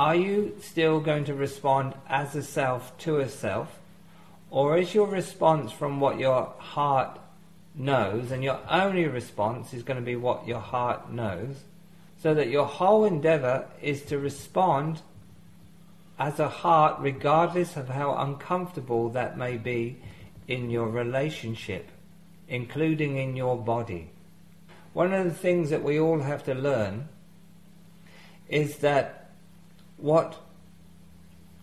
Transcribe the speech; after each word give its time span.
are 0.00 0.16
you 0.16 0.56
still 0.62 0.98
going 0.98 1.24
to 1.24 1.34
respond 1.34 1.92
as 2.08 2.34
a 2.34 2.42
self 2.42 2.96
to 2.96 3.18
a 3.18 3.28
self? 3.28 3.78
Or 4.48 4.78
is 4.78 4.94
your 4.94 5.06
response 5.06 5.72
from 5.72 6.00
what 6.00 6.18
your 6.18 6.54
heart 6.56 7.20
knows, 7.74 8.30
and 8.30 8.42
your 8.42 8.60
only 8.70 9.06
response 9.06 9.74
is 9.74 9.82
going 9.82 9.98
to 9.98 10.04
be 10.04 10.16
what 10.16 10.48
your 10.48 10.58
heart 10.58 11.12
knows? 11.12 11.54
So 12.22 12.32
that 12.32 12.48
your 12.48 12.64
whole 12.64 13.04
endeavor 13.04 13.66
is 13.82 14.00
to 14.04 14.18
respond 14.18 15.02
as 16.18 16.40
a 16.40 16.48
heart, 16.48 16.98
regardless 17.00 17.76
of 17.76 17.90
how 17.90 18.14
uncomfortable 18.14 19.10
that 19.10 19.36
may 19.36 19.58
be 19.58 19.98
in 20.48 20.70
your 20.70 20.88
relationship, 20.88 21.90
including 22.48 23.18
in 23.18 23.36
your 23.36 23.58
body. 23.58 24.08
One 24.94 25.12
of 25.12 25.26
the 25.26 25.34
things 25.34 25.68
that 25.68 25.84
we 25.84 26.00
all 26.00 26.20
have 26.20 26.42
to 26.44 26.54
learn 26.54 27.10
is 28.48 28.78
that 28.78 29.19
what, 30.02 30.36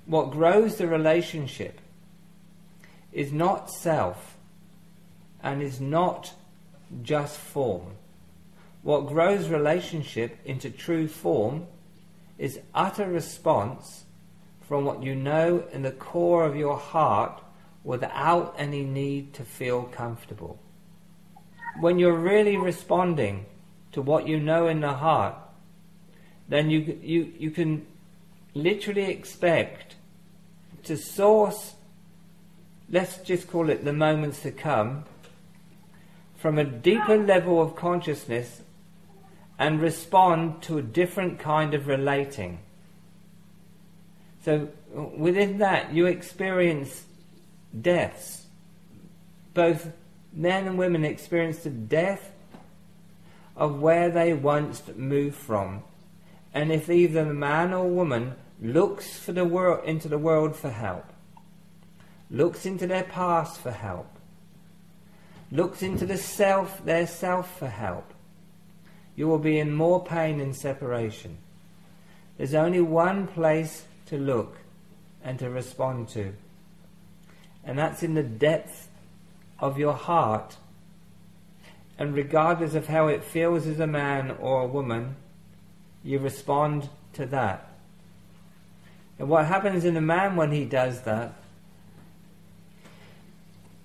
what 0.06 0.32
grows 0.32 0.78
the 0.78 0.88
relationship 0.88 1.80
is 3.12 3.32
not 3.32 3.72
self 3.72 4.38
and 5.42 5.62
is 5.62 5.80
not 5.82 6.34
just 7.02 7.38
form. 7.38 7.96
What 8.84 9.08
grows 9.08 9.50
relationship 9.50 10.38
into 10.46 10.70
true 10.70 11.08
form 11.08 11.68
is 12.38 12.60
utter 12.74 13.10
response 13.10 14.06
from 14.68 14.86
what 14.86 15.02
you 15.02 15.16
know 15.16 15.64
in 15.72 15.82
the 15.82 15.92
core 15.92 16.46
of 16.46 16.56
your 16.56 16.78
heart 16.78 17.42
without 17.84 18.54
any 18.58 18.84
need 18.84 19.34
to 19.34 19.44
feel 19.44 19.84
comfortable. 19.84 20.60
When 21.80 22.00
you're 22.00 22.14
really 22.14 22.58
responding 22.58 23.46
to 23.94 24.02
what 24.02 24.28
you 24.28 24.40
know 24.40 24.68
in 24.68 24.82
the 24.82 24.94
heart, 24.94 25.36
then 26.50 26.70
you, 26.70 27.00
you, 27.02 27.34
you 27.38 27.52
can 27.52 27.86
literally 28.64 29.04
expect 29.04 29.96
to 30.84 30.98
source, 30.98 31.76
let's 32.90 33.18
just 33.18 33.48
call 33.48 33.70
it 33.70 33.84
the 33.86 33.94
moments 33.94 34.42
to 34.42 34.52
come, 34.52 35.06
from 36.36 36.58
a 36.58 36.64
deeper 36.64 37.18
level 37.18 37.62
of 37.62 37.76
consciousness 37.76 38.62
and 39.60 39.82
respond 39.82 40.62
to 40.62 40.78
a 40.78 40.82
different 40.82 41.40
kind 41.40 41.74
of 41.74 41.88
relating. 41.88 42.60
So 44.46 44.70
within 44.94 45.58
that, 45.58 45.94
you 45.94 46.06
experience 46.06 47.06
deaths. 47.80 48.46
Both 49.54 49.92
men 50.32 50.68
and 50.68 50.78
women 50.78 51.04
experience 51.04 51.60
the 51.60 51.72
death 51.72 52.32
of 53.56 53.82
where 53.82 54.10
they 54.10 54.34
once 54.34 54.84
moved 54.96 55.36
from. 55.36 55.84
And 56.54 56.72
if 56.72 56.90
either 56.90 57.26
man 57.26 57.74
or 57.74 57.90
woman 57.90 58.36
looks 58.62 59.18
for 59.18 59.32
the 59.32 59.46
world 59.46 59.86
into 59.86 60.08
the 60.08 60.18
world 60.18 60.56
for 60.56 60.70
help, 60.70 61.06
looks 62.30 62.66
into 62.66 62.88
their 62.88 63.04
past 63.04 63.60
for 63.60 63.72
help, 63.72 64.08
looks 65.52 65.82
into 65.82 66.06
the 66.06 66.18
self, 66.18 66.84
their 66.84 67.08
self 67.08 67.58
for 67.58 67.68
help, 67.68 68.14
you 69.16 69.28
will 69.28 69.40
be 69.40 69.60
in 69.60 69.74
more 69.74 70.04
pain 70.04 70.40
and 70.40 70.56
separation. 70.56 71.38
There's 72.38 72.54
only 72.54 72.82
one 72.82 73.28
place 73.28 73.84
to 74.06 74.18
look 74.18 74.58
and 75.24 75.40
to 75.40 75.50
respond 75.50 76.10
to. 76.10 76.34
And 77.64 77.78
that's 77.78 78.04
in 78.04 78.14
the 78.14 78.24
depth 78.24 78.90
of 79.60 79.80
your 79.80 79.94
heart. 79.94 80.56
And 81.98 82.16
regardless 82.16 82.76
of 82.76 82.88
how 82.88 83.08
it 83.08 83.24
feels 83.24 83.66
as 83.66 83.80
a 83.80 83.88
man 83.88 84.38
or 84.40 84.62
a 84.62 84.68
woman, 84.68 85.16
you 86.04 86.20
respond 86.20 86.88
to 87.14 87.26
that. 87.26 87.68
And 89.20 89.30
what 89.30 89.46
happens 89.46 89.86
in 89.86 89.98
a 89.98 90.02
man 90.02 90.36
when 90.36 90.52
he 90.52 90.66
does 90.66 91.02
that, 91.02 91.34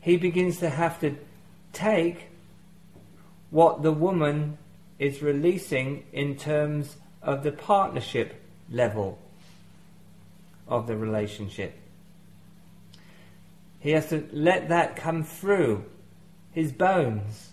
he 0.00 0.16
begins 0.16 0.58
to 0.58 0.68
have 0.68 1.00
to 1.00 1.16
take 1.72 2.28
what 3.50 3.82
the 3.82 3.92
woman 3.92 4.58
is 4.98 5.22
releasing 5.22 6.04
in 6.12 6.36
terms 6.36 6.96
of 7.22 7.42
the 7.42 7.52
partnership 7.52 8.42
level 8.70 9.18
of 10.68 10.86
the 10.86 10.96
relationship. 10.96 11.78
He 13.80 13.92
has 13.92 14.08
to 14.08 14.28
let 14.32 14.68
that 14.68 14.96
come 14.96 15.24
through 15.24 15.84
his 16.52 16.72
bones, 16.72 17.50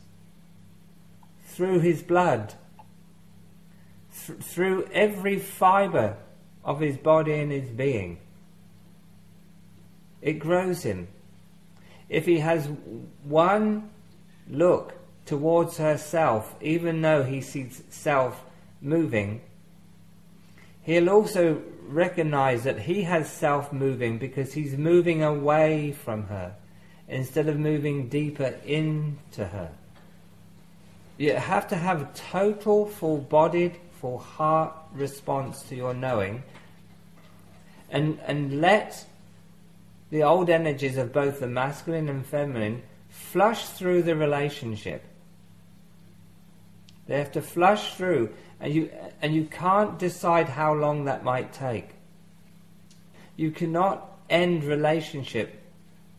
through 1.48 1.80
his 1.80 2.04
blood, 2.04 2.54
th- 4.26 4.40
through 4.40 4.88
every 4.94 5.40
fibre 5.40 6.18
of 6.70 6.80
his 6.80 6.98
body 6.98 7.34
and 7.34 7.52
his 7.52 7.68
being. 7.72 8.20
It 10.22 10.34
grows 10.34 10.84
him. 10.84 11.08
If 12.10 12.28
he 12.28 12.38
has 12.40 12.70
one 13.24 13.90
look 14.48 14.94
towards 15.26 15.78
herself, 15.78 16.56
even 16.62 17.02
though 17.02 17.24
he 17.24 17.42
sees 17.42 17.82
self 17.90 18.44
moving, 18.82 19.42
he'll 20.84 21.10
also 21.10 21.60
recognize 21.88 22.66
that 22.66 22.82
he 22.82 23.02
has 23.02 23.32
self 23.32 23.74
moving 23.74 24.20
because 24.20 24.54
he's 24.54 24.78
moving 24.78 25.24
away 25.24 25.92
from 25.92 26.28
her 26.28 26.54
instead 27.08 27.48
of 27.48 27.58
moving 27.58 28.10
deeper 28.10 28.54
into 28.64 29.46
her. 29.46 29.72
You 31.18 31.34
have 31.34 31.68
to 31.70 31.76
have 31.76 32.02
a 32.04 32.10
total, 32.14 32.86
full 32.86 33.18
bodied, 33.18 33.76
full 34.00 34.20
heart 34.20 34.72
response 34.94 35.64
to 35.64 35.76
your 35.76 35.96
knowing 35.96 36.44
and, 37.92 38.20
and 38.26 38.62
let 38.62 39.06
the 40.10 40.24
old 40.24 40.50
energies 40.50 40.98
of 40.98 41.14
both 41.14 41.40
the 41.40 41.48
masculine 41.48 42.10
and 42.10 42.26
feminine 42.26 42.82
flush 43.10 43.66
through 43.70 44.04
the 44.04 44.16
relationship. 44.16 45.04
They 47.08 47.18
have 47.18 47.32
to 47.34 47.42
flush 47.42 47.96
through 47.96 48.30
and 48.60 48.74
you, 48.74 48.92
and 49.22 49.34
you 49.34 49.46
can't 49.46 49.98
decide 49.98 50.50
how 50.50 50.74
long 50.74 51.06
that 51.06 51.24
might 51.24 51.54
take. 51.54 51.90
You 53.36 53.52
cannot 53.52 54.18
end 54.30 54.64
relationship 54.64 55.62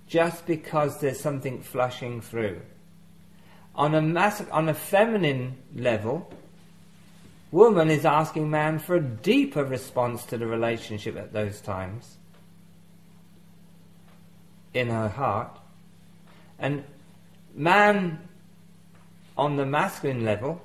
just 0.09 0.47
because 0.47 1.01
there's 1.01 1.21
something 1.21 1.61
flushing 1.61 2.21
through. 2.21 2.61
On 3.75 3.95
a, 3.95 4.03
mass, 4.03 4.43
on 4.51 4.69
a 4.69 4.75
feminine 4.75 5.57
level, 5.75 6.33
woman 7.51 7.91
is 7.91 8.05
asking 8.05 8.51
man 8.51 8.79
for 8.79 8.97
a 8.97 9.01
deeper 9.01 9.65
response 9.65 10.25
to 10.27 10.39
the 10.39 10.47
relationship 10.47 11.17
at 11.17 11.33
those 11.33 11.61
times 11.61 12.17
in 14.73 14.89
her 14.89 15.09
heart. 15.09 15.59
And 16.59 16.85
man, 17.55 18.29
on 19.37 19.57
the 19.57 19.67
masculine 19.67 20.25
level, 20.25 20.61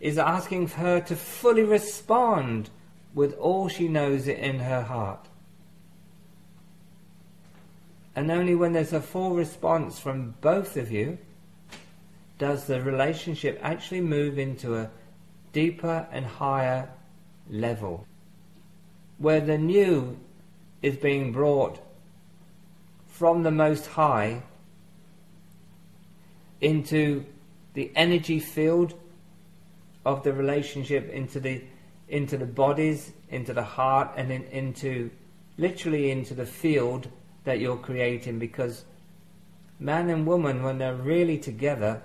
is 0.00 0.16
asking 0.16 0.68
her 0.68 1.00
to 1.00 1.16
fully 1.16 1.64
respond 1.64 2.70
with 3.14 3.36
all 3.38 3.68
she 3.68 3.88
knows 3.88 4.28
in 4.28 4.60
her 4.60 4.82
heart. 4.82 5.26
And 8.14 8.30
only 8.30 8.54
when 8.54 8.72
there's 8.72 8.92
a 8.92 9.00
full 9.00 9.30
response 9.34 9.98
from 9.98 10.34
both 10.40 10.76
of 10.76 10.90
you 10.90 11.18
does 12.38 12.66
the 12.66 12.80
relationship 12.80 13.58
actually 13.62 14.00
move 14.00 14.38
into 14.38 14.76
a 14.76 14.90
deeper 15.58 16.06
and 16.12 16.24
higher 16.24 16.88
level, 17.50 18.06
where 19.18 19.40
the 19.40 19.58
new 19.58 20.16
is 20.82 20.96
being 20.96 21.32
brought 21.32 21.80
from 23.08 23.42
the 23.42 23.50
Most 23.50 23.86
High 23.86 24.42
into 26.60 27.24
the 27.74 27.90
energy 27.96 28.38
field 28.38 28.94
of 30.04 30.22
the 30.22 30.32
relationship 30.32 31.10
into 31.10 31.40
the 31.40 31.64
into 32.08 32.38
the 32.38 32.46
bodies, 32.46 33.12
into 33.28 33.52
the 33.52 33.68
heart, 33.76 34.08
and 34.16 34.30
in, 34.30 34.44
into 34.44 35.10
literally 35.56 36.12
into 36.12 36.34
the 36.34 36.46
field 36.46 37.08
that 37.44 37.58
you're 37.58 37.76
creating. 37.76 38.38
Because 38.38 38.84
man 39.80 40.08
and 40.08 40.24
woman, 40.24 40.62
when 40.62 40.78
they're 40.78 40.94
really 41.14 41.36
together 41.36 42.00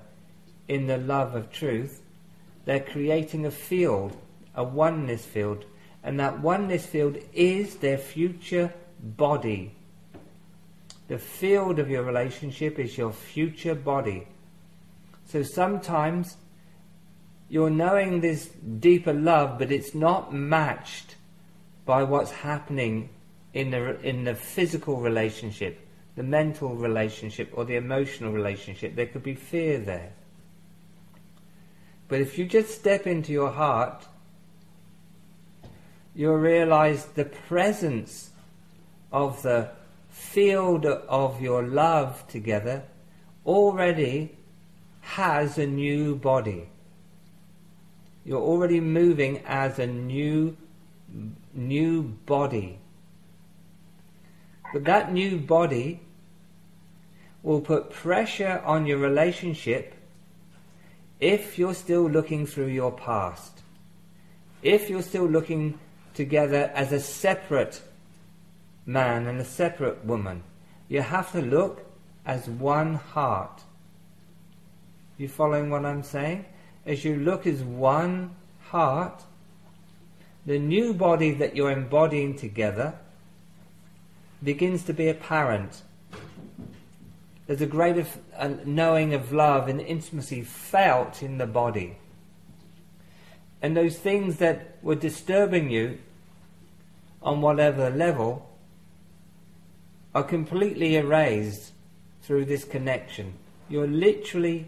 in 0.67 0.87
the 0.87 0.97
love 0.97 1.35
of 1.35 1.51
truth, 1.51 2.02
they're 2.65 2.79
creating 2.79 3.45
a 3.45 3.51
field, 3.51 4.15
a 4.55 4.63
oneness 4.63 5.25
field, 5.25 5.65
and 6.03 6.19
that 6.19 6.39
oneness 6.39 6.85
field 6.85 7.17
is 7.33 7.77
their 7.77 7.97
future 7.97 8.73
body. 8.99 9.75
The 11.07 11.17
field 11.17 11.79
of 11.79 11.89
your 11.89 12.03
relationship 12.03 12.79
is 12.79 12.97
your 12.97 13.11
future 13.11 13.75
body. 13.75 14.27
So 15.25 15.43
sometimes 15.43 16.37
you're 17.49 17.69
knowing 17.69 18.21
this 18.21 18.47
deeper 18.79 19.13
love, 19.13 19.59
but 19.59 19.71
it's 19.71 19.93
not 19.93 20.33
matched 20.33 21.15
by 21.85 22.03
what's 22.03 22.31
happening 22.31 23.09
in 23.53 23.71
the, 23.71 23.99
in 24.01 24.23
the 24.23 24.35
physical 24.35 24.97
relationship, 24.97 25.79
the 26.15 26.23
mental 26.23 26.75
relationship, 26.75 27.51
or 27.53 27.65
the 27.65 27.75
emotional 27.75 28.31
relationship. 28.31 28.95
There 28.95 29.05
could 29.05 29.23
be 29.23 29.35
fear 29.35 29.77
there. 29.79 30.13
But 32.07 32.21
if 32.21 32.37
you 32.37 32.45
just 32.45 32.73
step 32.73 33.07
into 33.07 33.31
your 33.31 33.51
heart, 33.51 34.05
you'll 36.15 36.35
realize 36.35 37.05
the 37.05 37.25
presence 37.25 38.31
of 39.11 39.41
the 39.41 39.71
field 40.09 40.85
of 40.85 41.41
your 41.41 41.63
love 41.63 42.27
together 42.27 42.83
already 43.45 44.35
has 45.01 45.57
a 45.57 45.67
new 45.67 46.15
body. 46.15 46.69
You're 48.25 48.41
already 48.41 48.79
moving 48.79 49.39
as 49.45 49.79
a 49.79 49.87
new 49.87 50.55
new 51.53 52.01
body. 52.01 52.79
But 54.71 54.85
that 54.85 55.13
new 55.13 55.37
body 55.37 55.99
will 57.43 57.61
put 57.61 57.91
pressure 57.91 58.61
on 58.65 58.87
your 58.87 58.97
relationship 58.97 59.93
if 61.23 61.57
you're 61.57 61.73
still 61.73 62.09
looking 62.09 62.45
through 62.45 62.67
your 62.67 62.91
past. 62.91 63.61
If 64.61 64.89
you're 64.89 65.01
still 65.01 65.25
looking 65.25 65.79
together 66.13 66.69
as 66.75 66.91
a 66.91 66.99
separate 66.99 67.81
man 68.85 69.27
and 69.27 69.39
a 69.39 69.45
separate 69.45 70.03
woman, 70.03 70.43
you 70.89 71.01
have 71.01 71.31
to 71.31 71.41
look 71.41 71.85
as 72.25 72.49
one 72.49 72.95
heart. 72.95 73.61
You 75.17 75.29
following 75.29 75.69
what 75.69 75.85
I'm 75.85 76.03
saying? 76.03 76.43
As 76.85 77.05
you 77.05 77.15
look 77.15 77.47
as 77.47 77.63
one 77.63 78.35
heart, 78.65 79.23
the 80.45 80.59
new 80.59 80.93
body 80.93 81.31
that 81.35 81.55
you're 81.55 81.71
embodying 81.71 82.35
together 82.35 82.95
begins 84.43 84.83
to 84.83 84.93
be 84.93 85.07
apparent. 85.07 85.83
There's 87.45 87.61
a 87.61 87.67
greater 87.67 88.05
uh, 88.37 88.53
knowing 88.65 89.13
of 89.13 89.33
love 89.33 89.67
and 89.67 89.81
intimacy 89.81 90.41
felt 90.43 91.21
in 91.21 91.37
the 91.37 91.47
body. 91.47 91.97
And 93.61 93.75
those 93.75 93.97
things 93.97 94.37
that 94.37 94.77
were 94.81 94.95
disturbing 94.95 95.69
you 95.69 95.99
on 97.21 97.41
whatever 97.41 97.89
level 97.89 98.49
are 100.13 100.23
completely 100.23 100.95
erased 100.95 101.71
through 102.21 102.45
this 102.45 102.63
connection. 102.63 103.33
You're 103.69 103.87
literally 103.87 104.67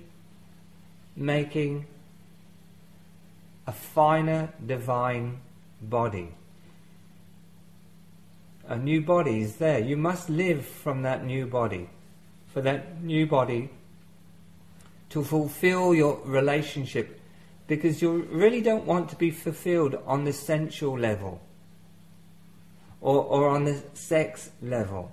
making 1.15 1.85
a 3.67 3.71
finer 3.71 4.49
divine 4.65 5.39
body. 5.81 6.29
A 8.67 8.77
new 8.77 9.01
body 9.01 9.41
is 9.41 9.57
there. 9.57 9.79
You 9.79 9.95
must 9.97 10.29
live 10.29 10.65
from 10.65 11.03
that 11.03 11.23
new 11.23 11.45
body. 11.45 11.89
For 12.55 12.61
that 12.61 13.03
new 13.03 13.27
body 13.27 13.69
to 15.09 15.25
fulfill 15.25 15.93
your 15.93 16.21
relationship 16.23 17.19
because 17.67 18.01
you 18.01 18.29
really 18.31 18.61
don't 18.61 18.85
want 18.85 19.09
to 19.09 19.17
be 19.17 19.29
fulfilled 19.29 20.01
on 20.05 20.23
the 20.23 20.31
sensual 20.31 20.97
level 20.97 21.41
or, 23.01 23.25
or 23.25 23.49
on 23.49 23.65
the 23.65 23.83
sex 23.93 24.51
level. 24.61 25.11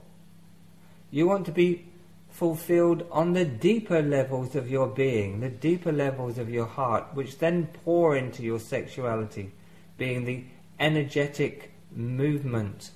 You 1.11 1.27
want 1.27 1.45
to 1.47 1.51
be 1.51 1.85
fulfilled 2.31 3.09
on 3.11 3.33
the 3.33 3.45
deeper 3.45 4.03
levels 4.03 4.55
of 4.55 4.71
your 4.71 4.87
being, 4.87 5.41
the 5.41 5.49
deeper 5.49 5.91
levels 5.91 6.39
of 6.39 6.49
your 6.49 6.67
heart, 6.67 7.07
which 7.15 7.41
then 7.41 7.67
pour 7.85 8.17
into 8.17 8.45
your 8.45 8.61
sexuality, 8.61 9.51
being 9.99 10.27
the 10.27 10.45
energetic 10.79 11.73
movement 11.91 12.93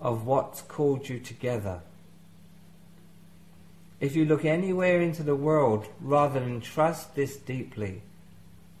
of 0.00 0.24
what's 0.24 0.62
called 0.62 1.08
you 1.08 1.18
together. 1.18 1.80
If 4.00 4.14
you 4.14 4.24
look 4.24 4.44
anywhere 4.44 5.00
into 5.00 5.22
the 5.22 5.36
world 5.36 5.86
rather 6.00 6.40
than 6.40 6.60
trust 6.60 7.14
this 7.14 7.36
deeply, 7.36 8.02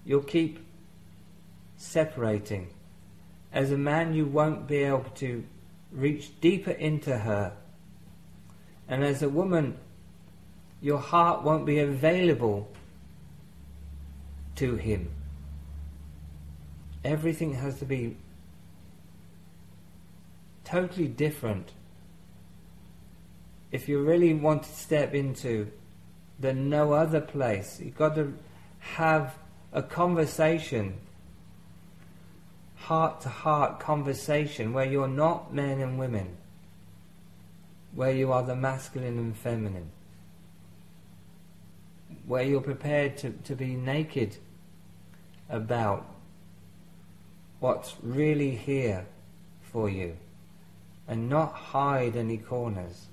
you'll 0.04 0.22
keep 0.22 0.64
separating. 1.76 2.68
As 3.52 3.70
a 3.70 3.78
man, 3.78 4.14
you 4.14 4.26
won't 4.26 4.66
be 4.66 4.78
able 4.78 5.10
to 5.16 5.44
reach 5.90 6.40
deeper 6.40 6.72
into 6.72 7.18
her 7.18 7.52
and 8.88 9.04
as 9.04 9.22
a 9.22 9.28
woman, 9.28 9.78
your 10.80 10.98
heart 10.98 11.42
won't 11.42 11.66
be 11.66 11.78
available 11.78 12.68
to 14.56 14.76
him. 14.76 15.10
Everything 17.04 17.54
has 17.54 17.78
to 17.78 17.84
be 17.84 18.16
totally 20.64 21.08
different. 21.08 21.72
If 23.72 23.88
you 23.88 24.02
really 24.02 24.34
want 24.34 24.62
to 24.64 24.72
step 24.72 25.14
into 25.14 25.70
the 26.38 26.52
no 26.52 26.92
other 26.92 27.20
place, 27.20 27.80
you've 27.80 27.96
got 27.96 28.14
to 28.14 28.34
have 28.78 29.36
a 29.72 29.82
conversation, 29.82 30.98
heart 32.76 33.20
to 33.22 33.28
heart 33.28 33.80
conversation, 33.80 34.72
where 34.72 34.84
you're 34.84 35.08
not 35.08 35.52
men 35.52 35.80
and 35.80 35.98
women 35.98 36.36
where 37.96 38.12
you 38.12 38.30
are 38.30 38.42
the 38.42 38.54
masculine 38.54 39.18
and 39.18 39.36
feminine, 39.36 39.90
where 42.26 42.42
you're 42.42 42.60
prepared 42.60 43.16
to, 43.16 43.30
to 43.30 43.56
be 43.56 43.74
naked 43.74 44.36
about 45.48 46.06
what's 47.58 47.96
really 48.02 48.54
here 48.54 49.06
for 49.72 49.88
you 49.88 50.14
and 51.08 51.30
not 51.30 51.52
hide 51.54 52.14
any 52.14 52.36
corners. 52.36 53.06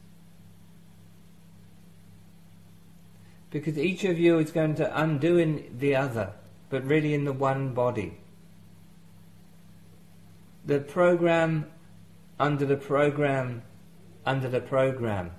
Because 3.53 3.77
each 3.77 4.03
of 4.03 4.17
you 4.17 4.39
is 4.39 4.49
going 4.51 4.73
to 4.75 4.99
undo 4.99 5.37
in 5.37 5.77
the 5.77 5.95
other, 5.95 6.33
but 6.71 6.83
really 6.83 7.13
in 7.13 7.23
the 7.23 7.31
one 7.31 7.75
body. 7.75 8.17
The 10.65 10.79
program 10.79 11.67
under 12.39 12.65
the 12.65 12.77
program 12.77 13.61
under 14.25 14.49
the 14.49 14.59
program. 14.59 15.31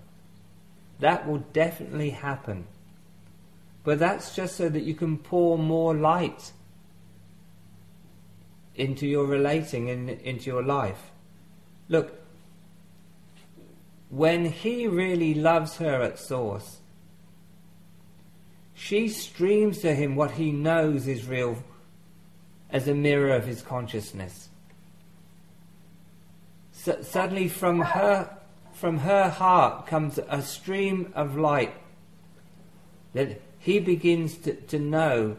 That 1.01 1.27
will 1.27 1.45
definitely 1.53 2.11
happen. 2.11 2.67
But 3.83 3.99
that's 3.99 4.37
just 4.37 4.57
so 4.57 4.69
that 4.69 4.85
you 4.85 4.95
can 4.95 5.19
pour 5.19 5.59
more 5.59 5.93
light 5.93 6.53
into 8.77 9.07
your 9.07 9.27
relating 9.27 9.89
in, 9.89 10.09
into 10.09 10.47
your 10.47 10.63
life. 10.63 11.11
Look, 11.89 12.21
when 14.09 14.47
he 14.47 14.87
really 14.87 15.35
loves 15.35 15.79
her 15.79 16.01
at 16.01 16.19
source, 16.19 16.79
she 18.75 19.09
streams 19.09 19.79
to 19.81 19.94
him 19.94 20.17
what 20.17 20.32
he 20.32 20.50
knows 20.50 21.06
is 21.06 21.26
real 21.26 21.62
as 22.71 22.88
a 22.88 22.94
mirror 22.94 23.35
of 23.35 23.47
his 23.47 23.62
consciousness. 23.62 24.49
So, 26.73 27.00
suddenly, 27.03 27.49
from 27.49 27.81
her 27.81 28.37
from 28.75 28.99
her 28.99 29.29
heart 29.31 29.87
comes 29.87 30.19
a 30.29 30.43
stream 30.43 31.13
of 31.15 31.37
light 31.37 31.72
that 33.15 33.41
he 33.60 33.79
begins 33.79 34.37
to, 34.39 34.55
to 34.55 34.79
know 34.79 35.37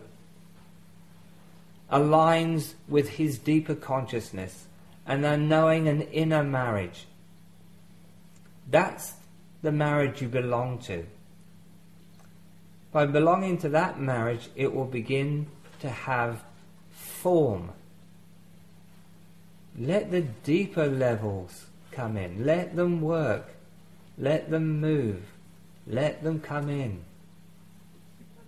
aligns 1.91 2.73
with 2.87 3.09
his 3.09 3.37
deeper 3.37 3.75
consciousness 3.75 4.65
and 5.05 5.23
they're 5.23 5.37
knowing 5.37 5.87
an 5.87 6.01
inner 6.01 6.43
marriage. 6.43 7.05
That's 8.69 9.13
the 9.61 9.71
marriage 9.71 10.21
you 10.21 10.27
belong 10.27 10.79
to. 10.79 11.05
By 12.95 13.05
belonging 13.05 13.57
to 13.57 13.67
that 13.71 13.99
marriage, 13.99 14.47
it 14.55 14.73
will 14.73 14.85
begin 14.85 15.47
to 15.81 15.89
have 15.89 16.41
form. 16.91 17.73
Let 19.77 20.11
the 20.11 20.21
deeper 20.21 20.87
levels 20.87 21.65
come 21.91 22.15
in. 22.15 22.45
Let 22.45 22.77
them 22.77 23.01
work. 23.01 23.53
Let 24.17 24.49
them 24.49 24.79
move. 24.79 25.25
Let 25.85 26.23
them 26.23 26.39
come 26.39 26.69
in. 26.69 27.03